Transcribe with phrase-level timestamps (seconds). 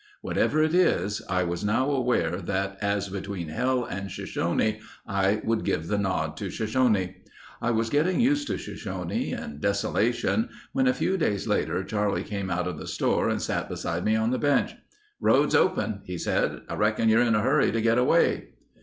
[0.21, 5.63] Whatever it is, I was now aware that as between hell and Shoshone, I would
[5.63, 7.17] give the nod to Shoshone.
[7.61, 12.49] I was getting used to Shoshone and desolation when a few days later Charlie came
[12.49, 14.73] out of the store and sat beside me on the bench.
[15.19, 16.61] "Road's open," he said.
[16.67, 18.53] "I reckon you're in a hurry to get away."